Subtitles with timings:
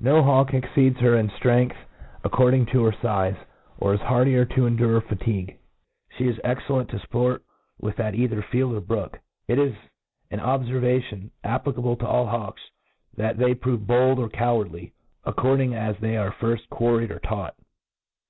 [0.00, 1.76] No hawk exceeds her i.n ftren^th
[2.24, 3.36] sjccording to her fize,
[3.76, 5.58] or is hardier to endure fatigue.
[6.16, 7.40] She is excellent to fpprt
[7.78, 9.76] with ^t eithep field or brook.' It i$
[10.30, 11.98] an obfervation, applicabli?
[11.98, 12.62] ^o all hawks,
[13.18, 14.92] thsit they prove bold or cowardly^^
[15.26, 17.54] according as they are firft quarried or taught.